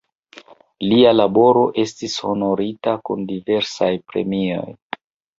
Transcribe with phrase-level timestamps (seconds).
[0.91, 4.65] Lia laboro estis honorita kun diversaj premioj.